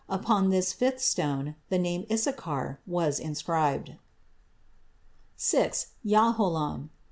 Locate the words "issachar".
2.11-2.79